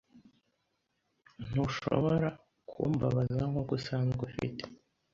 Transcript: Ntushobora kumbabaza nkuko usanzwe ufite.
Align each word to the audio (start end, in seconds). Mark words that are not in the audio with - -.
Ntushobora 1.47 2.29
kumbabaza 2.69 3.41
nkuko 3.49 3.71
usanzwe 3.79 4.21
ufite. 4.29 4.63